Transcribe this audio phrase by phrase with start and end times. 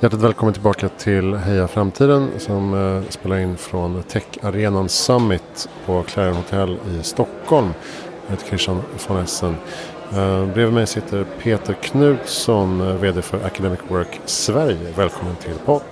[0.00, 6.36] Hjärtligt välkommen tillbaka till Heja Framtiden som eh, spelar in från Tech-arenan Summit på Clarion
[6.36, 7.68] Hotel i Stockholm.
[8.26, 9.56] Jag heter Christian von Essen.
[10.12, 14.92] Eh, bredvid mig sitter Peter Knutsson, eh, VD för Academic Work Sverige.
[14.96, 15.82] Välkommen till podd.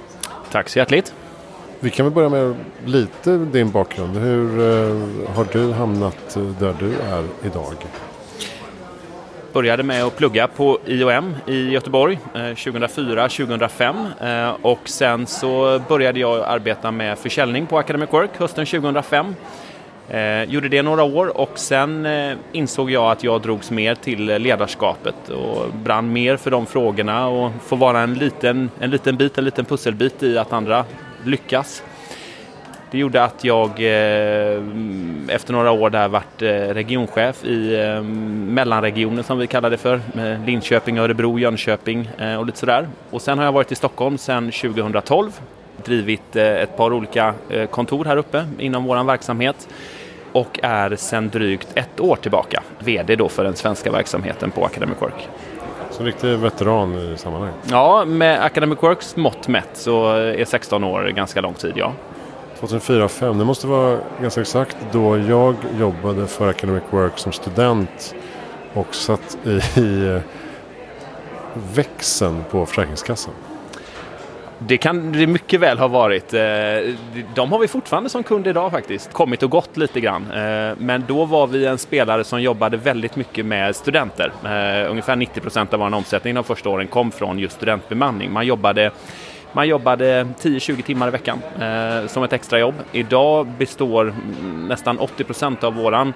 [0.52, 1.14] Tack så hjärtligt.
[1.80, 4.16] Vi kan väl börja med lite din bakgrund.
[4.16, 7.75] Hur eh, har du hamnat där du är idag?
[9.55, 16.20] Började med att plugga på IOM i Göteborg eh, 2004-2005 eh, och sen så började
[16.20, 19.34] jag arbeta med försäljning på Academic Work hösten 2005.
[20.09, 22.09] Eh, gjorde det några år och sen
[22.52, 27.50] insåg jag att jag drogs mer till ledarskapet och brann mer för de frågorna och
[27.66, 30.84] få vara en liten, en liten bit, en liten pusselbit i att andra
[31.25, 31.83] lyckas.
[32.95, 34.62] Det gjorde att jag eh,
[35.29, 40.01] efter några år där varit eh, regionchef i eh, mellanregionen som vi kallar det för.
[40.47, 42.89] Linköping, Örebro, Jönköping och lite sådär.
[43.11, 45.41] Och sen har jag varit i Stockholm sedan 2012.
[45.84, 47.34] Drivit ett par olika
[47.70, 49.69] kontor här uppe inom vår verksamhet
[50.33, 55.03] och är sedan drygt ett år tillbaka VD då för den svenska verksamheten på Academic
[55.03, 55.29] Work.
[55.91, 57.56] Så en riktig veteran i sammanhanget?
[57.70, 61.92] Ja, med Academic Works mått mätt så är 16 år ganska lång tid, ja.
[62.67, 68.15] 2004-2005, det måste vara ganska exakt då jag jobbade för Academic Work som student
[68.75, 70.20] och satt i, i eh,
[71.75, 73.35] växeln på Försäkringskassan.
[74.59, 76.35] Det kan det mycket väl ha varit.
[76.35, 76.41] Eh,
[77.35, 79.12] de har vi fortfarande som kund idag faktiskt.
[79.12, 80.31] Kommit och gått lite grann.
[80.31, 84.33] Eh, men då var vi en spelare som jobbade väldigt mycket med studenter.
[84.91, 88.33] Ungefär 90 procent av vår omsättning de första åren kom från just studentbemanning.
[88.33, 88.91] Man jobbade
[89.55, 92.74] man jobbade 10-20 timmar i veckan eh, som ett extrajobb.
[92.92, 94.14] Idag består
[94.69, 96.12] nästan 80 procent av våran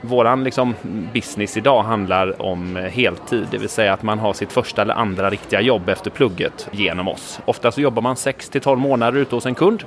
[0.00, 0.74] Våran liksom
[1.12, 5.30] business idag handlar om heltid, det vill säga att man har sitt första eller andra
[5.30, 7.40] riktiga jobb efter plugget genom oss.
[7.44, 9.84] Ofta så jobbar man 6 till 12 månader ute hos en kund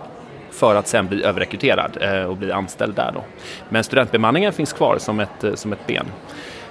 [0.52, 3.24] för att sen bli överrekryterad eh, och bli anställd där då.
[3.70, 6.06] Men studentbemanningen finns kvar som ett, eh, som ett ben.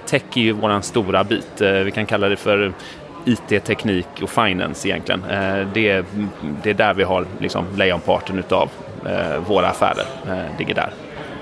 [0.05, 1.61] Tech är ju våran stora bit.
[1.61, 2.73] Eh, vi kan kalla det för
[3.25, 5.23] IT, teknik och finance egentligen.
[5.23, 6.05] Eh, det,
[6.63, 8.69] det är där vi har liksom lejonparten av
[9.05, 10.89] eh, våra affärer, eh, ligger där.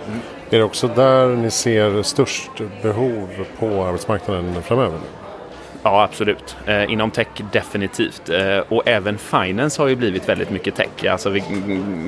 [0.07, 0.19] Mm.
[0.50, 2.51] Är det också där ni ser störst
[2.81, 3.29] behov
[3.59, 5.00] på arbetsmarknaden framöver?
[5.84, 6.57] Ja, absolut.
[6.66, 8.29] Eh, inom tech definitivt.
[8.29, 11.06] Eh, och även finance har ju blivit väldigt mycket tech.
[11.11, 11.44] Alltså vi,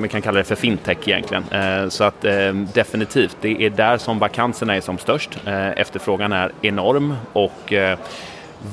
[0.02, 1.44] vi kan kalla det för fintech egentligen.
[1.52, 2.24] Eh, så att
[2.74, 5.38] definitivt, det är där som vakanserna är som störst.
[5.76, 7.72] efterfrågan är enorm och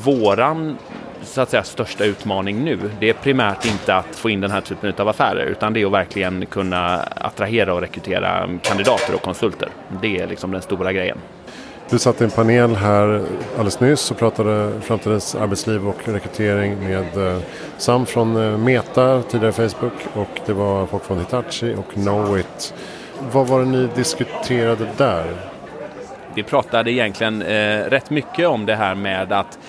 [0.04, 0.78] våran
[1.24, 4.62] så att säga, största utmaning nu, det är primärt inte att få in den här
[4.62, 9.70] typen av affärer, utan det är att verkligen kunna attrahera och rekrytera kandidater och konsulter.
[10.02, 11.18] Det är liksom den stora grejen.
[11.90, 17.28] Du satt i en panel här alldeles nyss och pratade framtidens arbetsliv och rekrytering med
[17.28, 17.40] eh,
[17.78, 22.74] Sam från eh, Meta, tidigare Facebook, och det var folk från Hitachi och Knowit.
[23.32, 25.49] Vad var det ni diskuterade där?
[26.34, 29.60] Vi pratade egentligen eh, rätt mycket om det här med att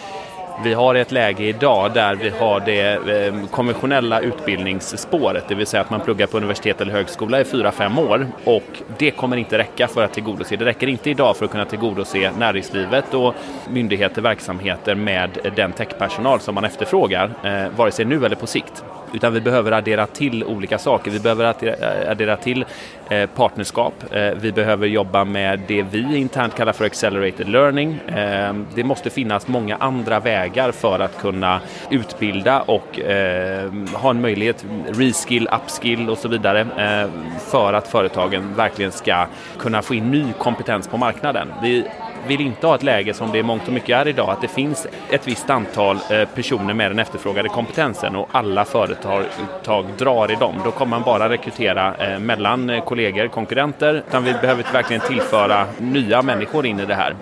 [0.64, 5.80] vi har ett läge idag där vi har det eh, konventionella utbildningsspåret, det vill säga
[5.80, 9.58] att man pluggar på universitet eller högskola i fyra fem år och det kommer inte
[9.58, 10.56] räcka för att tillgodose.
[10.56, 13.34] Det räcker inte idag för att kunna tillgodose näringslivet och
[13.70, 18.84] myndigheter, verksamheter med den techpersonal som man efterfrågar, eh, vare sig nu eller på sikt.
[19.12, 21.10] Utan vi behöver addera till olika saker.
[21.10, 22.64] Vi behöver eh, addera till
[23.08, 23.94] eh, partnerskap.
[24.10, 27.98] Eh, vi behöver jobba med det vi internt kallar för accelerated learning.
[28.06, 31.60] Eh, det måste finnas många andra vägar för att kunna
[31.90, 37.10] utbilda och eh, ha en möjlighet, reskill, upskill och så vidare, eh,
[37.50, 39.26] för att företagen verkligen ska
[39.58, 41.48] kunna få in ny kompetens på marknaden.
[41.62, 41.84] Vi
[42.26, 44.48] vill inte ha ett läge som det är mångt och mycket är idag, att det
[44.48, 50.34] finns ett visst antal eh, personer med den efterfrågade kompetensen och alla företag drar i
[50.34, 50.54] dem.
[50.64, 55.66] Då kommer man bara rekrytera eh, mellan eh, kollegor, konkurrenter, utan vi behöver verkligen tillföra
[55.78, 57.14] nya människor in i det här.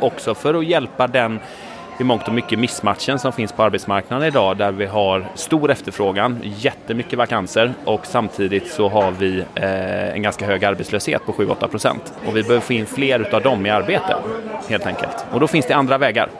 [0.00, 1.40] Också för att hjälpa den
[1.98, 6.40] i mångt och mycket missmatchen som finns på arbetsmarknaden idag där vi har stor efterfrågan,
[6.42, 12.12] jättemycket vakanser och samtidigt så har vi eh, en ganska hög arbetslöshet på 7-8 procent.
[12.26, 14.16] Och vi behöver få in fler utav dem i arbete
[14.68, 15.26] helt enkelt.
[15.32, 16.30] Och då finns det andra vägar.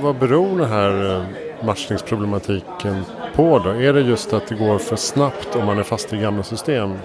[0.00, 1.22] Vad, beror den här eh,
[1.66, 3.04] matchningsproblematiken
[3.34, 3.70] på då?
[3.70, 6.98] Är det just att det går för snabbt om man är fast i gamla system?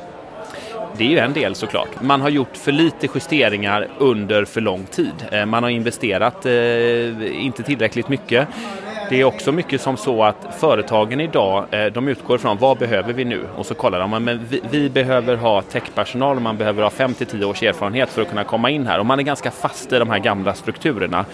[0.97, 2.01] Det är ju en del såklart.
[2.01, 5.13] Man har gjort för lite justeringar under för lång tid.
[5.31, 8.47] Eh, man har investerat eh, inte tillräckligt mycket.
[9.09, 13.13] Det är också mycket som så att företagen idag, eh, de utgår från vad behöver
[13.13, 13.41] vi nu?
[13.55, 17.43] Och så kollar de, men vi, vi behöver ha techpersonal och man behöver ha 5-10
[17.43, 18.99] års erfarenhet för att kunna komma in här.
[18.99, 21.25] Och man är ganska fast i de här gamla strukturerna.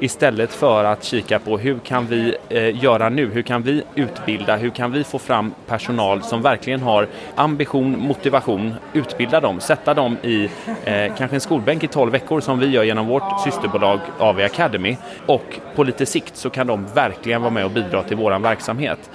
[0.00, 3.30] Istället för att kika på hur kan vi eh, göra nu?
[3.30, 4.56] Hur kan vi utbilda?
[4.56, 10.16] Hur kan vi få fram personal som verkligen har ambition, motivation, utbilda dem, sätta dem
[10.22, 10.44] i
[10.84, 14.96] eh, kanske en skolbänk i 12 veckor som vi gör genom vårt systerbolag AV Academy.
[15.26, 19.10] Och på lite sikt så kan de verkligen vara med och bidra till vår verksamhet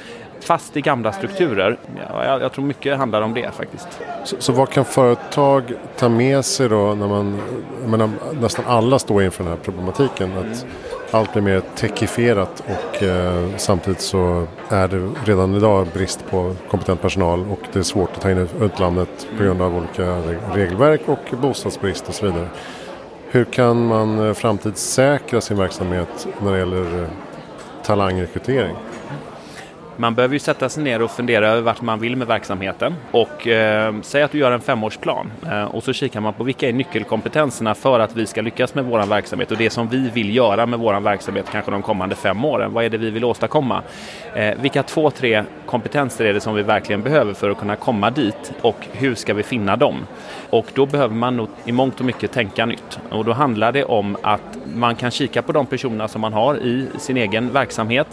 [0.45, 1.77] fast i gamla strukturer.
[2.09, 3.87] Ja, jag, jag, tror mycket handlar om det faktiskt.
[4.23, 5.63] Så, så vad kan företag
[5.97, 7.41] ta med sig då när man,
[7.85, 8.09] menar,
[8.41, 10.31] nästan alla står inför den här problematiken?
[10.31, 10.69] Att mm.
[11.11, 17.01] allt blir mer techifierat och eh, samtidigt så är det redan idag brist på kompetent
[17.01, 20.03] personal och det är svårt att ta in utlandet på grund av olika
[20.53, 22.47] regelverk och bostadsbrist och så vidare.
[23.29, 27.09] Hur kan man eh, framtidssäkra sin verksamhet när det gäller eh,
[27.85, 28.77] talangrekrytering?
[29.97, 32.95] Man behöver ju sätta sig ner och fundera över vart man vill med verksamheten.
[33.11, 36.69] Och eh, säg att du gör en femårsplan eh, och så kikar man på vilka
[36.69, 40.35] är nyckelkompetenserna för att vi ska lyckas med vår verksamhet och det som vi vill
[40.35, 42.73] göra med vår verksamhet kanske de kommande fem åren.
[42.73, 43.81] Vad är det vi vill åstadkomma?
[44.33, 48.09] Eh, vilka två, tre kompetenser är det som vi verkligen behöver för att kunna komma
[48.09, 49.95] dit och hur ska vi finna dem?
[50.49, 52.99] Och då behöver man nog i mångt och mycket tänka nytt.
[53.11, 56.55] Och då handlar det om att man kan kika på de personerna som man har
[56.55, 58.07] i sin egen verksamhet.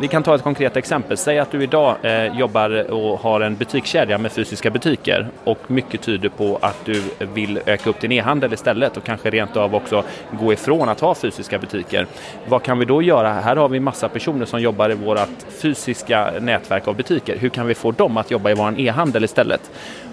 [0.00, 1.16] Vi kan ta ett konkret exempel.
[1.28, 6.00] Säg att du idag eh, jobbar och har en butikskedja med fysiska butiker och mycket
[6.02, 10.04] tyder på att du vill öka upp din e-handel istället och kanske rent av också
[10.32, 12.06] gå ifrån att ha fysiska butiker.
[12.48, 13.32] Vad kan vi då göra?
[13.32, 17.36] Här har vi massa personer som jobbar i vårt fysiska nätverk av butiker.
[17.36, 19.70] Hur kan vi få dem att jobba i vår e-handel istället?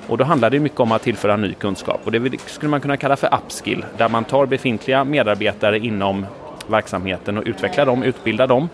[0.08, 2.98] Och då handlar det mycket om att tillföra ny kunskap och det skulle man kunna
[2.98, 6.26] kalla för upskill där man tar befintliga medarbetare inom
[6.68, 8.70] verksamheten och utvecklar dem, utbildar dem.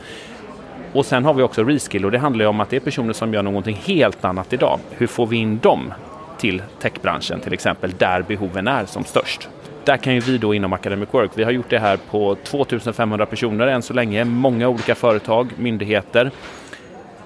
[0.94, 3.14] Och sen har vi också reskill och det handlar ju om att det är personer
[3.14, 4.80] som gör någonting helt annat idag.
[4.90, 5.94] Hur får vi in dem
[6.38, 9.50] till techbranschen till exempel där behoven är som störst?
[9.84, 13.26] Där kan ju vi då inom Academic Work, vi har gjort det här på 2500
[13.26, 16.32] personer än så länge, många olika företag, myndigheter.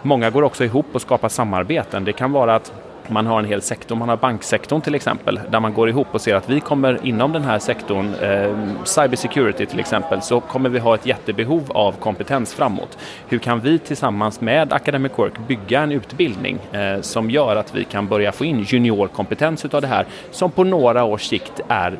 [0.01, 2.05] Många går också ihop och skapar samarbeten.
[2.05, 2.73] Det kan vara att
[3.09, 6.21] man har en hel sektor, man har banksektorn till exempel, där man går ihop och
[6.21, 10.79] ser att vi kommer inom den här sektorn, eh, cybersecurity till exempel, så kommer vi
[10.79, 12.97] ha ett jättebehov av kompetens framåt.
[13.27, 17.83] Hur kan vi tillsammans med Academic Work bygga en utbildning eh, som gör att vi
[17.83, 21.97] kan börja få in juniorkompetens utav det här, som på några års sikt är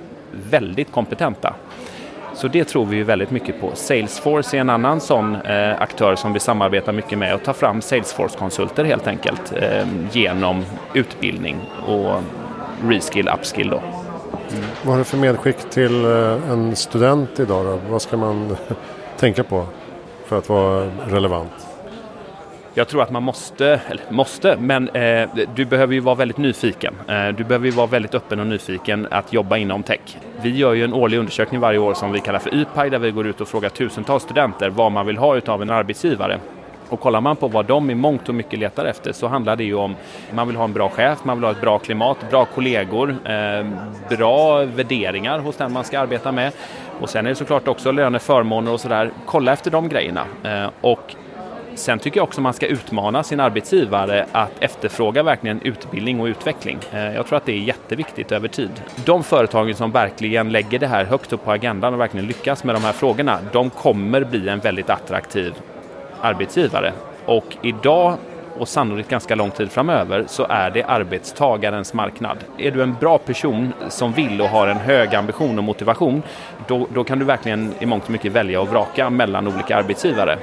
[0.50, 1.54] väldigt kompetenta.
[2.36, 3.72] Så det tror vi ju väldigt mycket på.
[3.74, 7.82] Salesforce är en annan sån eh, aktör som vi samarbetar mycket med och tar fram
[7.82, 12.22] Salesforce-konsulter helt enkelt eh, genom utbildning och
[12.84, 13.78] reskill, upskill då.
[13.78, 14.66] Mm.
[14.84, 17.80] Vad har du för medskick till eh, en student idag då?
[17.90, 18.58] Vad ska man
[19.18, 19.66] tänka på
[20.26, 21.75] för att vara relevant?
[22.78, 26.96] Jag tror att man måste, eller måste, men eh, du behöver ju vara väldigt nyfiken.
[27.08, 30.18] Eh, du behöver ju vara väldigt öppen och nyfiken att jobba inom tech.
[30.42, 33.12] Vi gör ju en årlig undersökning varje år som vi kallar för YPI där vi
[33.12, 36.40] går ut och frågar tusentals studenter vad man vill ha utav en arbetsgivare.
[36.90, 39.64] Och kollar man på vad de i mångt och mycket letar efter så handlar det
[39.64, 39.96] ju om
[40.34, 43.66] man vill ha en bra chef, man vill ha ett bra klimat, bra kollegor, eh,
[44.18, 46.52] bra värderingar hos den man ska arbeta med.
[47.00, 49.12] Och sen är det såklart också löner, förmåner och sådär.
[49.26, 50.26] Kolla efter de grejerna.
[50.44, 51.16] Eh, och
[51.76, 56.80] Sen tycker jag också man ska utmana sin arbetsgivare att efterfråga verkligen utbildning och utveckling.
[56.92, 58.72] Eh, jag tror att det är jätteviktigt över tid.
[59.06, 62.76] De företagen som verkligen lägger det här högt upp på agendan och verkligen lyckas med
[62.76, 65.54] de här frågorna, de kommer bli en väldigt attraktiv
[66.22, 66.94] arbetsgivare.
[67.26, 68.18] Och idag
[68.60, 72.38] och sannolikt ganska lång tid framöver så är det arbetstagarens marknad.
[72.58, 76.22] Är du en bra person som vill och har en hög ambition och motivation,
[76.68, 80.38] då, då kan du verkligen i mångt och mycket välja och vraka mellan olika arbetsgivare.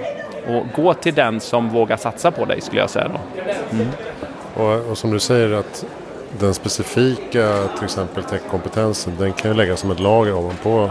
[0.46, 3.40] Och gå till den som vågar satsa på dig skulle jag säga då.
[3.76, 3.88] Mm.
[4.54, 5.84] Och, och, som du säger att
[6.38, 10.90] den specifika till exempel techkompetensen den kan ju läggas som ett lager ovanpå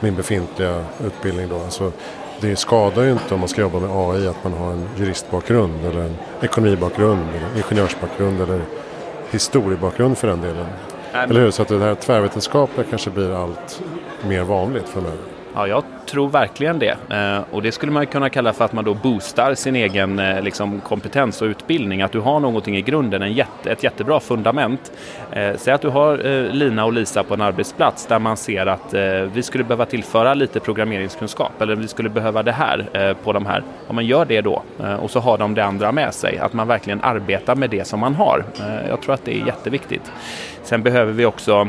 [0.00, 1.60] min befintliga utbildning då.
[1.60, 1.92] Alltså,
[2.40, 5.86] det skadar ju inte om man ska jobba med AI att man har en juristbakgrund
[5.86, 8.60] eller en ekonomibakgrund eller ingenjörsbakgrund eller
[9.30, 10.66] historiebakgrund för den delen.
[11.12, 11.30] Mm.
[11.30, 11.50] Eller hur?
[11.50, 13.82] Så att det här tvärvetenskapliga kanske blir allt
[14.28, 15.37] mer vanligt framöver.
[15.58, 16.96] Ja, jag tror verkligen det.
[17.10, 20.42] Eh, och det skulle man kunna kalla för att man då boostar sin egen eh,
[20.42, 22.02] liksom, kompetens och utbildning.
[22.02, 24.92] Att du har någonting i grunden, en jätte, ett jättebra fundament.
[25.32, 26.16] Eh, säg att du har
[26.52, 28.94] Lina och Lisa på en arbetsplats där man ser att
[29.32, 33.62] vi skulle behöva tillföra lite programmeringskunskap eller vi skulle behöva det här på de här.
[33.86, 34.62] Om man gör det då
[35.00, 36.38] och så har de det andra med sig.
[36.38, 38.44] Att man verkligen arbetar med det som man har.
[38.88, 40.12] jag tror att det är jätteviktigt.
[40.62, 41.68] Sen behöver vi också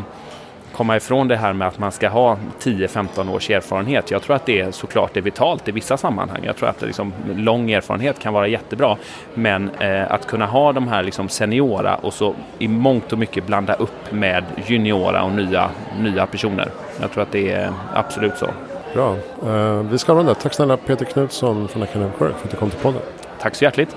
[0.80, 4.12] komma ifrån det här med att man ska ha 10-15 års erfarenhet.
[4.12, 6.42] Jag tror att det såklart är vitalt i vissa sammanhang.
[6.44, 8.98] Jag tror att liksom, lång erfarenhet kan vara jättebra.
[9.34, 13.46] Men eh, att kunna ha de här liksom, seniora och så i mångt och mycket
[13.46, 15.70] blanda upp med juniora och nya,
[16.00, 16.72] nya personer.
[17.02, 18.48] Jag tror att det är absolut så.
[18.94, 19.16] Bra.
[19.46, 20.36] Uh, vi ska runda.
[20.36, 23.02] Tack snälla Peter Knutsson från Academy Work för att du kom till podden.
[23.42, 23.96] Tack så hjärtligt.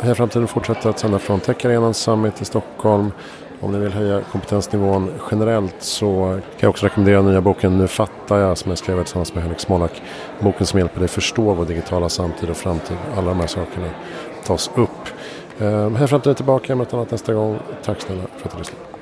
[0.00, 3.12] Heja Framtiden fortsätter att sända från Tech Arenan Summit i Stockholm.
[3.62, 8.38] Om ni vill höja kompetensnivån generellt så kan jag också rekommendera nya boken Nu fattar
[8.38, 10.02] jag som jag skrev tillsammans med Henrik Smolak.
[10.40, 12.96] Boken som hjälper dig förstå vår digitala samtid och framtid.
[13.16, 13.86] Alla de här sakerna
[14.44, 14.90] tas upp.
[15.58, 17.58] Eh, här Framtiden är tillbaka med ett annat nästa gång.
[17.82, 18.99] Tack snälla för att du lyssnade.